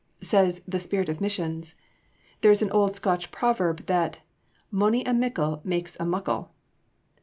Says 0.23 0.63
The 0.67 0.79
Spirit 0.79 1.09
of 1.09 1.21
Missions: 1.21 1.75
"There 2.41 2.49
is 2.49 2.63
an 2.63 2.71
old 2.71 2.95
Scotch 2.95 3.29
proverb 3.29 3.85
that 3.85 4.21
'Mony 4.71 5.03
a 5.05 5.13
mickle 5.13 5.61
maks 5.63 5.95
a 5.99 6.05
muckle. 6.07 6.51